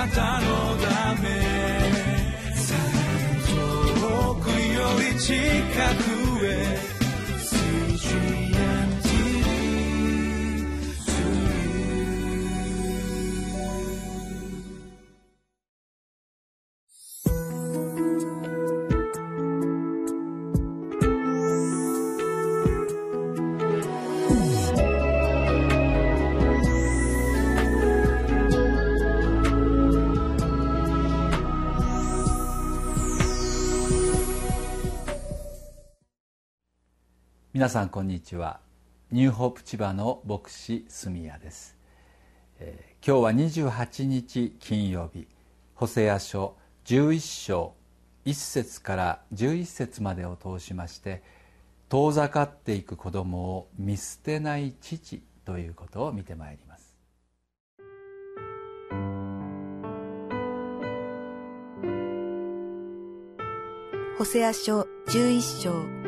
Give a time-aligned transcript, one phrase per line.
[0.00, 1.28] なたのため。
[4.00, 6.19] 遠くより近く。
[37.60, 38.58] 皆さんこんにちは。
[39.12, 41.76] ニューホープ千葉の牧師住谷です、
[42.58, 45.28] えー、今日は28日金曜日。
[45.74, 46.56] ホセア書
[46.86, 47.74] 11章
[48.24, 51.22] 1節から11節までを通しまして
[51.90, 56.96] 遠ざかっていく子供を見捨てない父ということを見てまいります。
[64.16, 65.99] ホセア書11章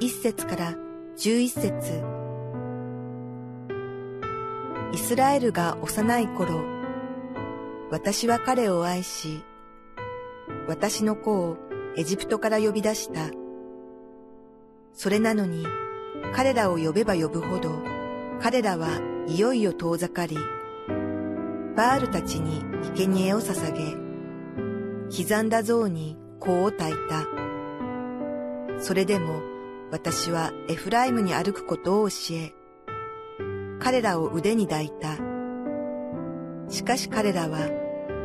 [0.00, 0.74] 1節から
[1.18, 2.02] 11節
[4.94, 6.64] イスラエルが幼い頃、
[7.90, 9.44] 私は彼を愛し、
[10.66, 11.58] 私の子を
[11.98, 13.28] エジプトから呼び出した。
[14.94, 15.66] それなのに、
[16.34, 17.82] 彼らを呼べば呼ぶほど、
[18.40, 20.38] 彼らはいよいよ遠ざかり、
[21.76, 22.64] バールたちに
[22.96, 23.94] 生贄を捧げ、
[25.14, 26.94] 刻んだ像に香を焚い
[28.78, 28.82] た。
[28.82, 29.49] それでも
[29.92, 32.54] 私はエフライムに歩くことを教え、
[33.80, 35.16] 彼らを腕に抱いた。
[36.68, 37.68] しかし彼らは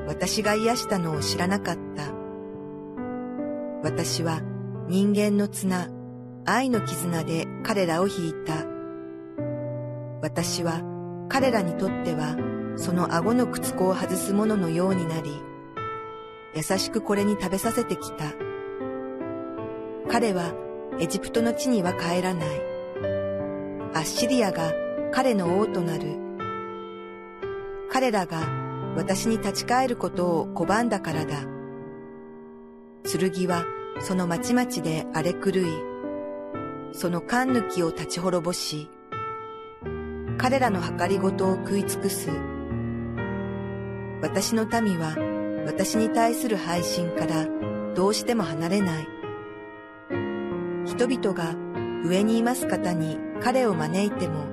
[0.08, 2.14] 私が癒したのを知らなかった。
[3.82, 4.42] 私は
[4.88, 5.90] 人間の綱、
[6.46, 8.66] 愛の絆で彼らを引いた。
[10.22, 10.82] 私は
[11.30, 12.38] 彼らにとっては
[12.76, 15.32] その顎の靴子を外すもののようになり、
[16.56, 18.34] 優しくこれに食べさせてきた。
[20.08, 20.54] 彼は
[20.98, 22.48] エジプトの地には帰らない。
[23.94, 24.74] アッシリアが
[25.12, 26.18] 彼の王となる。
[27.92, 28.48] 彼らが
[28.96, 31.44] 私に立ち返ることを拒んだからだ。
[33.04, 33.66] 剣は
[34.00, 35.66] その町々で荒れ狂い、
[36.94, 38.90] その勘抜きを立ち滅ぼし、
[40.38, 42.30] 彼らの計りごとを食い尽くす。
[44.22, 45.16] 私の民は
[45.66, 47.48] 私に対する配信から
[47.96, 49.15] どうしても離れない。
[50.98, 51.56] 人々が
[52.06, 54.46] 上にいます方に彼を招いても、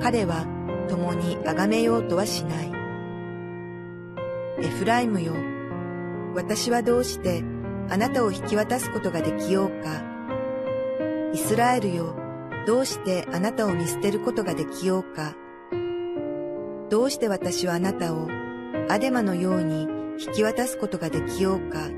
[0.00, 0.46] 彼は
[0.88, 2.72] 共に崇めようとはしない。
[4.60, 5.32] エフライムよ、
[6.36, 7.42] 私はどうして
[7.90, 10.04] あなたを引き渡すことができようか。
[11.32, 12.14] イスラエルよ、
[12.64, 15.34] どうしてあなたを見捨てることができようか。
[16.88, 18.28] どうして私はあなたを
[18.88, 19.88] アデマのように
[20.24, 21.90] 引き渡すことができようか。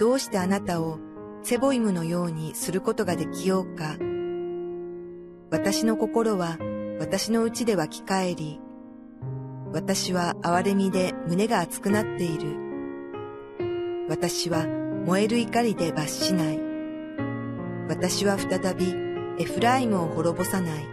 [0.00, 0.98] どうしてあなたを
[1.44, 3.98] セボイムのようにすることができようか。
[5.50, 6.56] 私の心は
[6.98, 8.60] 私のうちで湧き返り、
[9.70, 12.56] 私は憐れみで胸が熱くなっている。
[14.08, 14.66] 私は
[15.04, 16.58] 燃える怒りで罰しない。
[17.90, 18.94] 私は再び
[19.38, 20.88] エフライムを滅ぼさない。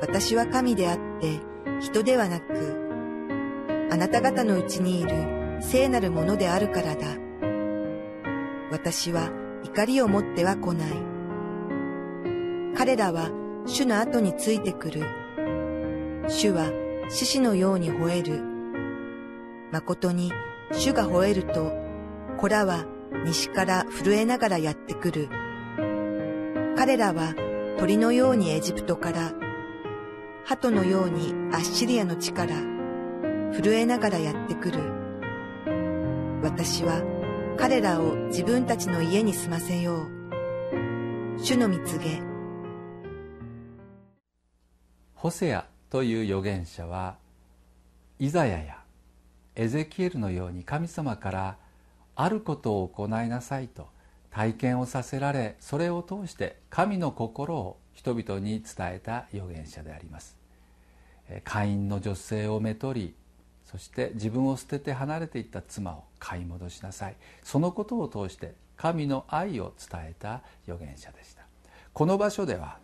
[0.00, 1.40] 私は神であって
[1.80, 2.48] 人ではなく、
[3.92, 7.29] あなた方のうちにいる聖なるものであるからだ。
[8.70, 9.30] 私は
[9.64, 10.92] 怒りを持っては来ない。
[12.76, 13.30] 彼らは
[13.66, 15.02] 主の後についてくる。
[16.28, 16.70] 主は
[17.08, 18.42] 獅子のように吠える。
[19.72, 20.32] 誠に
[20.72, 21.72] 主が吠えると、
[22.38, 22.86] 子らは
[23.24, 25.28] 西から震えながらやってくる。
[26.76, 27.34] 彼らは
[27.78, 29.32] 鳥のようにエジプトから、
[30.44, 32.54] 鳩のようにアッシリアの地から、
[33.52, 34.78] 震えながらやってくる。
[36.42, 37.19] 私は
[37.60, 41.38] 彼らを自分たちの家に住ませよう。
[41.38, 42.22] 主の蜜げ。
[45.14, 47.18] ホセアという預言者は、
[48.18, 48.82] イザヤや
[49.56, 51.58] エゼキエルのように神様から
[52.16, 53.88] あることを行いなさいと
[54.30, 60.38] 体験をさせられそれを通して神の心を人々に伝えた預言者であります
[61.44, 63.14] 会員の女性をめとり
[63.70, 67.16] そして自分を捨てて離れていった妻を買い戻しなさい。
[67.44, 71.44] そのことを通して神の愛を伝えた預言者でした。
[71.92, 72.78] この場所では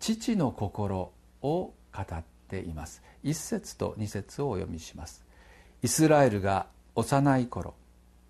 [0.00, 1.12] 父の心
[1.42, 3.02] を語っています。
[3.22, 5.24] 一節と二節をお読みします。
[5.82, 7.74] イスラエルが幼い頃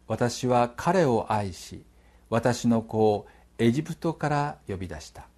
[0.06, 1.82] 私は彼を愛し
[2.28, 3.26] 私の子を
[3.56, 5.28] エジプトから呼び出した。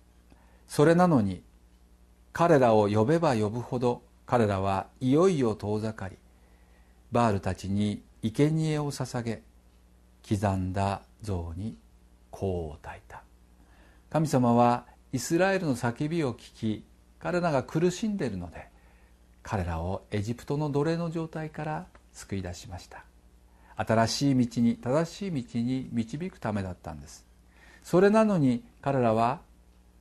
[0.66, 1.44] それなのに
[2.32, 6.16] 彼らを呼べば呼ぶほど彼らはいよいよ遠ざかり
[7.10, 9.42] バールたちに生贄を捧げ
[10.28, 11.76] 刻んだ像に
[12.30, 13.22] 香を焚いた。
[14.10, 16.84] 神様はイスラエルの叫びを聞き
[17.18, 18.68] 彼らが苦しんでいるので
[19.42, 23.04] 彼らをエジプトの奴隷の状態から救い出しました。
[23.76, 27.26] 新しい道に正しい道に導くためだったんです。
[27.82, 29.40] それなのに彼らは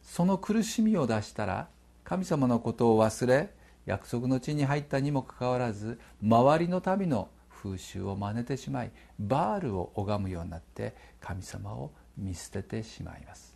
[0.04, 1.68] その苦しみを出したら
[2.04, 3.50] 神様のことを忘れ
[3.86, 13.56] 約束の地に入ったにもかかわらず周りの民の風習を真似てしまいバールを拝むようになって神様を見捨ててしまいます。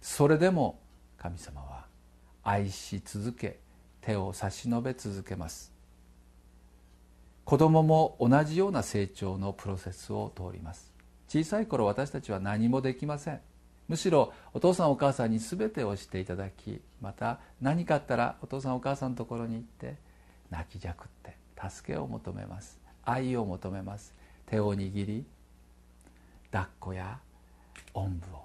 [0.00, 0.80] それでも
[1.18, 1.86] 神様は
[2.42, 3.60] 愛し続け
[4.00, 5.72] 手を差し伸べ続けます。
[7.44, 10.92] 子供も同じような成長のプロセスを通ります。
[11.28, 13.40] 小さい頃私たちは何もできません。
[13.90, 19.96] むしろお父さんお母さんに全てをしていただきまた何かあったらお父さんお母さんのところに行って
[20.48, 21.36] 泣きじゃくって
[21.68, 22.78] 助けを求めます。
[23.02, 24.14] 愛を求めます。
[24.46, 25.24] 手を握り
[26.52, 27.18] 抱っこや
[27.92, 28.42] おんぶを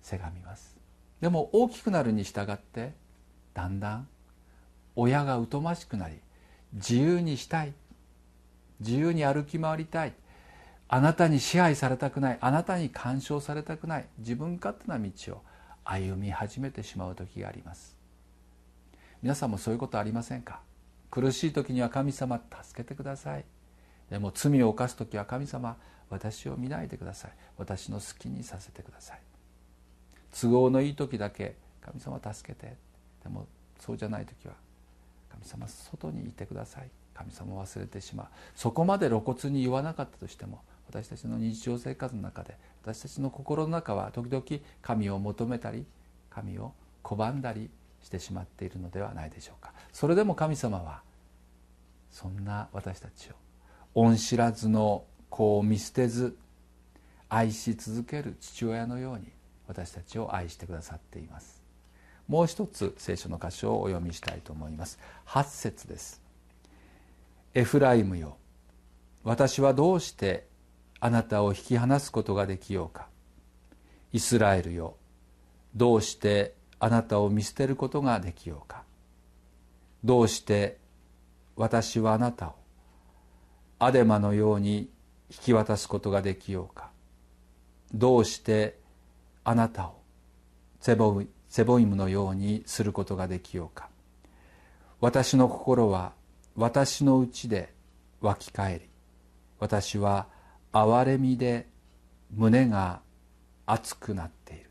[0.00, 0.74] せがみます。
[1.20, 2.94] でも大きくなるに従って
[3.52, 4.08] だんだん
[4.96, 6.16] 親が疎ましくなり
[6.72, 7.74] 自由にしたい
[8.80, 10.14] 自由に歩き回りたい
[10.88, 12.38] あなたに支配されたくない。
[12.40, 14.06] あなたに干渉されたくない。
[14.18, 15.42] 自分勝手な道を
[15.84, 17.96] 歩み始めてしまう時があります。
[19.22, 20.60] 皆さんもそういうことありませんか？
[21.10, 23.44] 苦しい時には神様助けてください。
[24.10, 25.76] でも罪を犯す時は神様
[26.08, 27.32] 私を見ないでください。
[27.58, 29.20] 私の好きにさせてください。
[30.40, 32.76] 都合のいい時だけ神様助けて。
[33.22, 33.46] でも
[33.78, 34.54] そうじゃない時は
[35.30, 36.88] 神様外にいてください。
[37.12, 38.26] 神様を忘れてしまう。
[38.54, 44.44] そこまで露骨に言わなかったとしても私たちの日常生活の中で私たちの心の中は時々
[44.80, 45.84] 神を求めたり
[46.30, 46.72] 神を
[47.04, 47.70] 拒んだり
[48.02, 49.72] してしまっているのではないでしょうか。
[49.92, 51.02] それでも神様は
[52.10, 53.34] そんな私たちを
[53.94, 56.36] 恩知らずの子を見捨てず
[57.28, 59.28] 愛し続ける父親のように
[59.66, 61.62] 私たちを愛してくださっています。
[62.26, 64.98] もう一つ聖書の箇所をお読みしたいと思います。
[65.26, 66.22] 8節です。
[67.54, 68.36] エフライムよ。
[69.24, 70.47] 私はどうして
[71.00, 73.06] あなたを引き離すことができようか。
[74.12, 74.96] イスラエルよ
[75.74, 78.82] どうしてあなたを見捨てることができようか。
[80.04, 80.78] どうして
[81.56, 82.54] 私はあなたを
[83.78, 84.88] アデマのように
[85.30, 86.90] 引き渡すことができようか。
[87.92, 88.78] どうして
[89.44, 90.00] あなたを
[90.80, 93.88] セボセボイムのようにすることができようか。
[95.00, 96.12] 私の心は
[96.56, 97.72] 私のうちで
[98.20, 98.88] 湧き返り
[99.60, 100.26] 私は
[100.72, 101.66] 憐れみで
[102.34, 103.00] 胸が
[103.66, 104.70] 熱くなっている。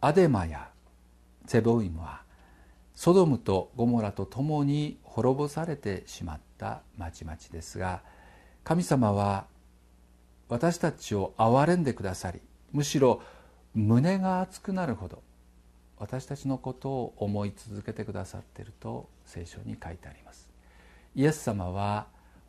[0.00, 0.68] アデマや
[1.46, 2.22] セボイムは
[2.94, 8.02] ソドムとゴモラと共に滅ぼされてしまった町々ですが
[8.64, 9.46] 神様は
[10.48, 12.40] 私たちを憐れんでくださり
[12.72, 13.22] むしろ
[13.74, 15.22] 胸が熱くなるほど
[15.98, 20.48] 私たちのことを思い続けてくださっていると聖書に書いてあります。
[21.14, 22.06] イエス様は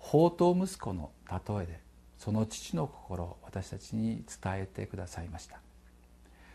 [0.09, 1.79] 宝刀息子の例えで
[2.17, 5.59] その父の心を私たちに伝えてくださいました。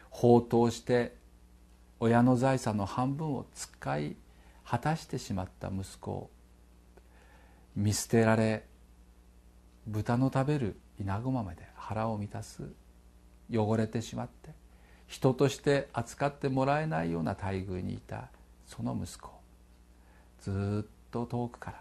[0.08, 1.14] 放蕩して
[2.00, 4.16] 親の財産の半分を使い
[4.64, 6.30] 果たしてしまった息子を
[7.76, 8.64] 見捨てられ
[9.86, 12.62] 豚の食べる稲子豆で腹を満たす
[13.52, 14.50] 汚れてしまって
[15.06, 18.28] 人として扱ってもらえないような待遇にいた
[18.66, 19.30] その息子
[20.40, 21.80] ずっと遠くから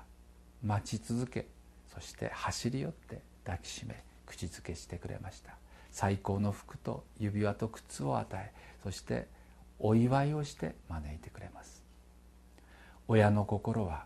[0.63, 1.47] 待ち続け
[1.93, 5.55] そして走り寄って抱きしめ口づけしてくれました。
[5.91, 9.27] 最高の服と指輪と靴を与えそして
[9.77, 11.83] お祝いをして招いてくれます。
[13.07, 14.05] 親の心は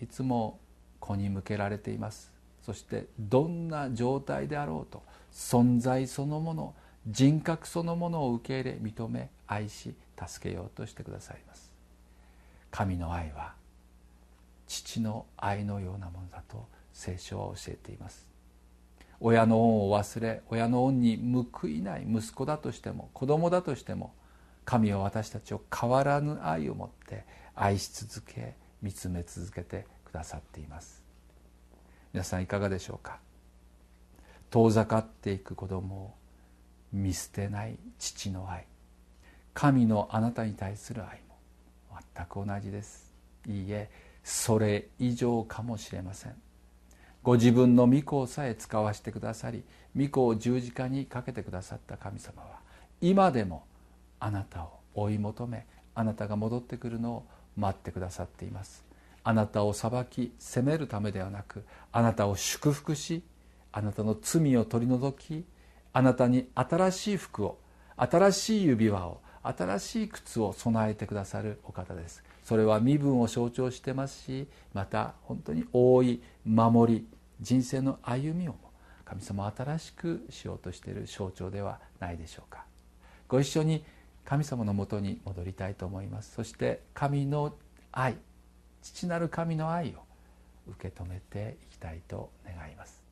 [0.00, 0.58] いつも
[0.98, 2.32] 子に向けられています。
[2.62, 5.02] そしてどんな状態であろうと
[5.32, 6.74] 存在そのもの
[7.06, 11.70] 人格そのものを受け入れ認め愛し助けようとしてくださいます。
[12.70, 13.52] 神の愛は
[14.66, 18.26] 父の愛のようなものだと聖書は教えています。
[19.20, 21.18] 親の恩を忘れ親の恩に
[21.52, 24.14] 報いない息子だとしても子供だとしても
[24.64, 27.24] 神は私たちを変わらぬ愛を持って
[27.54, 31.02] 愛し続け見つめ続けてくださっています。
[32.12, 33.18] 皆さんいかがでしょうか？
[34.50, 36.14] 遠ざかっていく子供を
[36.92, 38.66] 見捨てない父の愛
[39.52, 41.36] 神のあなたに対する愛も
[42.14, 43.12] 全く同じです。
[43.46, 43.90] いいえ
[44.22, 46.34] それ以上かもしれません。
[47.24, 49.64] ご自分の御子をさえ使わせてくださり
[49.96, 52.58] 御子を十字架にかけてくださった神様は
[53.00, 53.64] 今でも
[54.20, 57.26] あなたを追い求めあなたが戻ってくるのを
[57.56, 58.84] 待ってくださっています。
[59.22, 63.22] あなたを裁き責めるためではなくあなたを祝福し
[63.72, 65.46] あなたの罪を取り除き
[65.94, 67.58] あなたに新しい服を
[67.96, 72.22] 新しい指輪を新しい靴を備えてくださるお方です。
[72.44, 77.06] それは身分を象徴してますしまた本当に覆い守り
[77.40, 78.54] 人生の歩みを
[79.04, 82.64] 神様新しくしようとしている象徴ではないでしょうか。
[83.28, 83.84] ご一緒に
[84.24, 86.34] 神様のもとに戻りたいと思います。
[86.34, 87.54] そして神の
[87.92, 88.16] 愛
[88.82, 90.04] 父なる神の愛を
[90.68, 93.03] 受け止めていきたいと願います。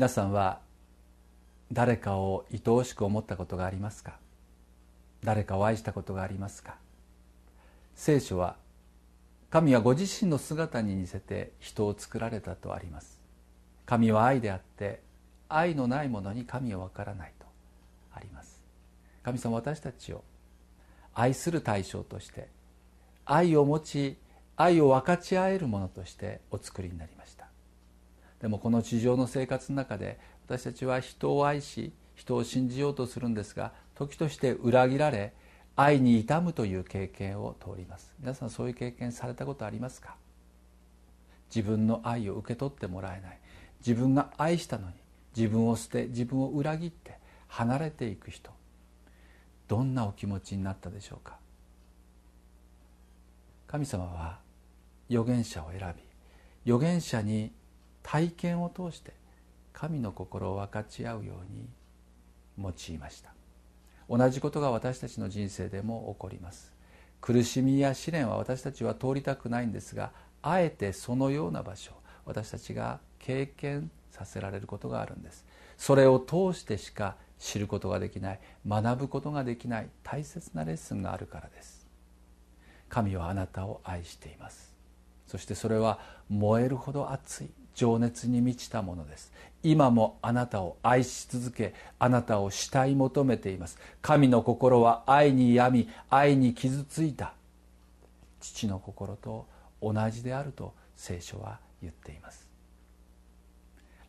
[0.00, 0.60] 皆さんは
[1.70, 4.14] 誰かを愛おしく思ったことがありますか？
[5.22, 6.76] 誰かを愛したことがありますか？
[7.96, 8.56] 聖書は
[9.50, 13.20] 神はご自身の姿に似せて人を作られたとあります。
[13.84, 15.02] 神は愛であって
[15.50, 17.44] 愛のないものに神は分からないと
[18.14, 18.58] あります。
[19.22, 20.24] 神様私たちを
[21.12, 22.48] 愛する対象として
[23.26, 24.16] 愛を持ち
[24.56, 27.39] 愛を分かち合えるものとしてお作りになりました。
[28.40, 35.32] でもこの地上の生活の中で私たちは人を愛し人を信じようとするんですが時として裏切られ
[35.76, 38.12] 愛に痛むという経験を通ります。
[38.18, 40.16] 皆さんそういう経験されたことありますか？
[41.54, 43.38] 自分の愛を受け取ってもらえない。
[43.86, 44.94] 自分が愛したのに
[45.34, 47.18] 自分を捨て自分を裏切って
[47.48, 48.50] 離れていく人。
[49.68, 51.38] どんなお気持ちになったでしょうか？
[53.66, 54.38] 神様は
[55.08, 57.52] 預言者を選び預言者に
[58.02, 59.12] 体験を通して
[59.72, 61.68] 神の心を分かち合うように
[62.58, 63.32] 用いました。
[64.08, 66.72] 同じことが私たちの人生でも起こります。
[67.20, 70.10] 苦しみや試練は私たちは通りたくないんですが
[70.42, 71.92] あえてそのような場所
[72.24, 75.44] 私たちが経験させられることがあるんです。
[75.76, 81.86] それを通してしか知ることができない学ぶことができない大切なレッスンがあるからです。
[82.88, 84.74] 神はあなたを愛しています。
[85.26, 89.32] そしてそれは燃えるほど熱い情熱に満ちたものです。
[89.62, 93.78] 今もあなたを愛し続けあなたを慕い求めています。
[94.02, 97.32] 神の心は愛に病み愛に傷ついた。
[98.38, 99.46] 父の心と
[99.80, 102.46] 同じであると聖書は言っています。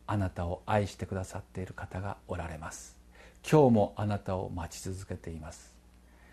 [0.06, 2.98] あなたを愛してくださっている方がおられます。
[3.50, 5.72] 今日もあなたを待ち続けています。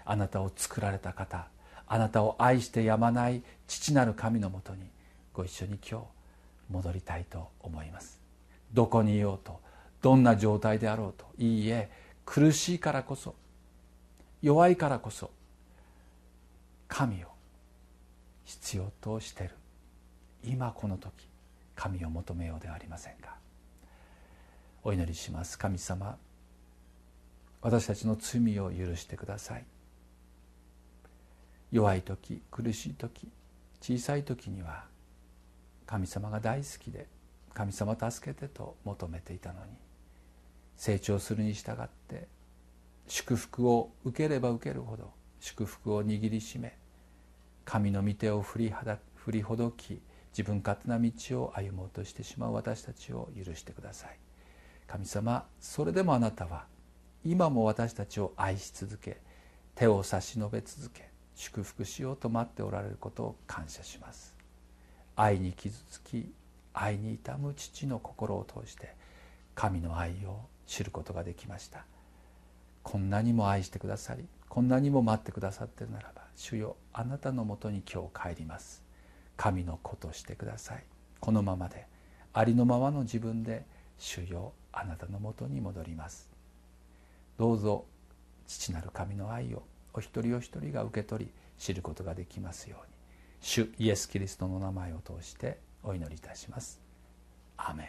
[0.03, 1.47] あなたを作られた方
[1.87, 4.89] あなたを愛してやまない父なる神のもとに
[5.33, 6.18] ご一緒に今日
[6.69, 8.19] 戻りたいと思います。
[8.73, 9.59] どこにいようと
[10.01, 11.89] どんな状態であろうといいえ
[12.25, 13.35] 苦しいからこそ
[14.41, 15.31] 弱いからこそ
[16.87, 17.27] 神を
[18.45, 19.51] 必要としてる。
[20.43, 21.27] 今この時
[21.75, 23.35] 神を求めようではありませんか。
[24.83, 25.57] お祈りします。
[25.57, 26.17] 神様
[27.61, 29.65] 私たちの罪を許してください。
[31.71, 33.29] 弱い時苦しい時
[33.81, 34.85] 小さい時には
[35.89, 37.07] 神様が大好きで
[37.51, 39.71] 神様助けてと求めていたのに
[40.77, 42.27] 成長するに従って
[43.07, 46.77] 祝福を受ければ受けるほど祝福を握りしめ
[47.65, 48.73] 神の御手を振り
[49.15, 49.99] 振りほどき
[50.31, 54.17] 自分勝手な道を歩もうとしてしまう私たちを許してください。
[54.85, 56.65] 神様それでもあなたは
[57.25, 59.17] 今も私たちを愛し続け
[59.73, 64.38] 手を差し伸べ続け祝福しようと待っておられることを感謝します。
[65.21, 66.31] 愛に傷つき
[66.73, 68.95] 愛に痛む父の心を通して
[69.53, 71.83] 神の愛を知ることができました。
[72.83, 78.81] こんなにも愛してくださりこんなにも待ってくださってるならば主よあなたのもとに今日帰ります。
[79.35, 80.85] 神の子としてください。
[81.19, 81.85] このままで
[82.31, 83.65] ありのままの自分で
[83.97, 86.31] 主よあなたのもとに戻ります。
[87.37, 87.83] どうぞ
[88.47, 92.98] 父なる神の愛をお一人お一人が受け取り知ることができますように。
[93.41, 96.79] 主イエス・キリストの名前を通してお祈りいたします。
[97.57, 97.87] アメン。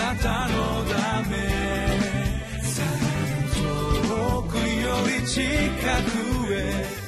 [0.00, 1.36] あなたのため
[3.52, 4.62] 遠くよ
[5.20, 7.04] り近くへ